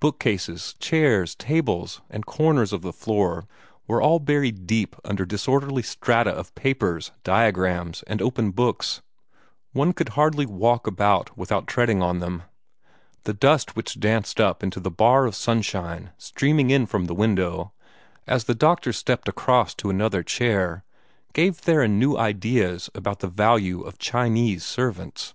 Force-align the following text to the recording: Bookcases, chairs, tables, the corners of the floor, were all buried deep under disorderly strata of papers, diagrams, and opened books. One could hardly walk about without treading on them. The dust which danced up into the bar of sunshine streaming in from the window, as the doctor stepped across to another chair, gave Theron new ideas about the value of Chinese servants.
Bookcases, 0.00 0.74
chairs, 0.80 1.36
tables, 1.36 2.00
the 2.10 2.18
corners 2.24 2.72
of 2.72 2.82
the 2.82 2.92
floor, 2.92 3.46
were 3.86 4.02
all 4.02 4.18
buried 4.18 4.66
deep 4.66 4.96
under 5.04 5.24
disorderly 5.24 5.82
strata 5.84 6.30
of 6.30 6.52
papers, 6.56 7.12
diagrams, 7.22 8.02
and 8.08 8.20
opened 8.20 8.56
books. 8.56 9.02
One 9.70 9.92
could 9.92 10.08
hardly 10.08 10.46
walk 10.46 10.88
about 10.88 11.38
without 11.38 11.68
treading 11.68 12.02
on 12.02 12.18
them. 12.18 12.42
The 13.22 13.34
dust 13.34 13.76
which 13.76 14.00
danced 14.00 14.40
up 14.40 14.64
into 14.64 14.80
the 14.80 14.90
bar 14.90 15.26
of 15.26 15.36
sunshine 15.36 16.10
streaming 16.18 16.70
in 16.70 16.84
from 16.84 17.04
the 17.04 17.14
window, 17.14 17.72
as 18.26 18.46
the 18.46 18.56
doctor 18.56 18.92
stepped 18.92 19.28
across 19.28 19.74
to 19.76 19.90
another 19.90 20.24
chair, 20.24 20.82
gave 21.34 21.56
Theron 21.56 22.00
new 22.00 22.16
ideas 22.18 22.90
about 22.96 23.20
the 23.20 23.28
value 23.28 23.82
of 23.82 23.96
Chinese 24.00 24.64
servants. 24.64 25.34